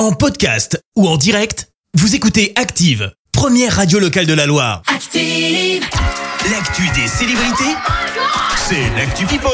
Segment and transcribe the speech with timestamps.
[0.00, 4.80] En podcast ou en direct, vous écoutez Active, première radio locale de la Loire.
[4.86, 5.84] Active.
[6.50, 7.76] L'actu des célébrités,
[8.56, 9.50] c'est l'actu People.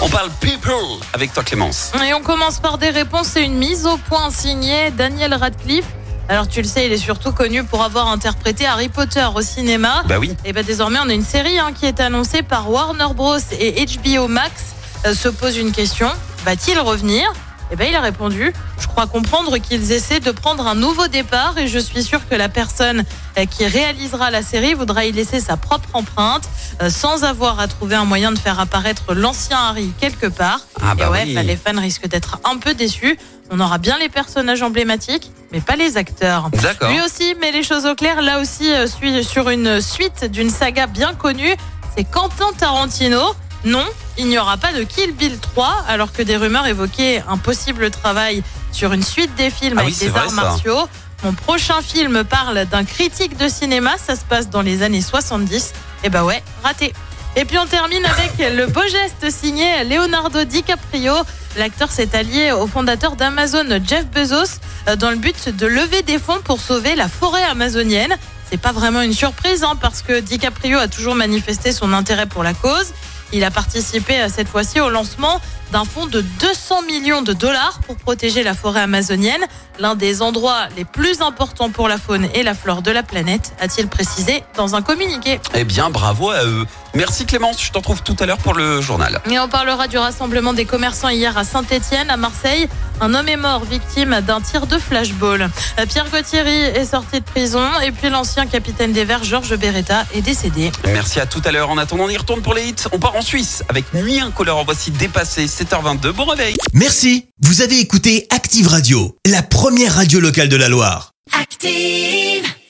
[0.00, 1.90] On parle people avec toi Clémence.
[2.08, 5.88] Et on commence par des réponses et une mise au point signée Daniel Radcliffe.
[6.28, 10.04] Alors tu le sais, il est surtout connu pour avoir interprété Harry Potter au cinéma.
[10.06, 10.36] Bah oui.
[10.44, 13.84] Et ben désormais, on a une série hein, qui est annoncée par Warner Bros et
[13.84, 14.62] HBO Max.
[15.06, 16.08] Euh, se pose une question
[16.44, 17.32] va-t-il revenir?
[17.72, 21.56] Eh ben, il a répondu Je crois comprendre qu'ils essaient de prendre un nouveau départ
[21.56, 23.02] et je suis sûr que la personne
[23.38, 26.46] euh, qui réalisera la série voudra y laisser sa propre empreinte
[26.82, 30.60] euh, sans avoir à trouver un moyen de faire apparaître l'ancien Harry quelque part.
[30.82, 31.34] Ah bah et ouais, oui.
[31.34, 33.18] bah, les fans risquent d'être un peu déçus.
[33.50, 36.50] On aura bien les personnages emblématiques, mais pas les acteurs.
[36.62, 36.90] D'accord.
[36.90, 38.20] Lui aussi met les choses au clair.
[38.20, 38.86] Là aussi, euh,
[39.22, 41.56] sur une suite d'une saga bien connue.
[41.96, 43.34] C'est Quentin Tarantino.
[43.64, 43.84] Non,
[44.18, 47.90] il n'y aura pas de Kill Bill 3, alors que des rumeurs évoquaient un possible
[47.90, 50.34] travail sur une suite des films Ah avec des vrai, arts ça.
[50.36, 50.88] martiaux.
[51.24, 53.92] Mon prochain film parle d'un critique de cinéma.
[53.96, 55.72] Ça se passe dans les années 70.
[56.04, 56.92] Et bah ouais, raté.
[57.36, 61.14] Et puis on termine avec le beau geste signé Leonardo DiCaprio.
[61.56, 66.18] L'acteur s'est allié au fondateur d'Amazon, Jeff Bezos, euh, dans le but de lever des
[66.18, 68.14] fonds pour sauver la forêt amazonienne.
[68.50, 72.42] C'est pas vraiment une surprise, hein, parce que DiCaprio a toujours manifesté son intérêt pour
[72.42, 72.92] la cause.
[73.32, 75.40] Il a participé euh, cette fois-ci au lancement
[75.72, 79.40] d'un fonds de 200 millions de dollars pour protéger la forêt amazonienne,
[79.78, 83.54] l'un des endroits les plus importants pour la faune et la flore de la planète,
[83.58, 85.40] a-t-il précisé dans un communiqué.
[85.54, 86.66] Eh bien, bravo à eux.
[86.94, 89.20] Merci Clémence, je t'en trouve tout à l'heure pour le journal.
[89.30, 92.68] Et on parlera du rassemblement des commerçants hier à Saint-Etienne, à Marseille.
[93.00, 95.50] Un homme est mort victime d'un tir de flashball.
[95.78, 100.04] Euh, Pierre Gauthieri est sorti de prison et puis l'ancien capitaine des Verts, Georges Beretta,
[100.14, 100.70] est décédé.
[100.84, 101.70] Merci à tout à l'heure.
[101.70, 102.84] En attendant, on y retourne pour les hits.
[102.92, 104.58] On part en Suisse avec Nuit Incolore.
[104.58, 106.12] En voici dépassé 7h22.
[106.12, 106.56] Bon réveil.
[106.74, 111.12] Merci, vous avez écouté Active Radio, la première radio locale de la Loire.
[111.40, 112.41] Active.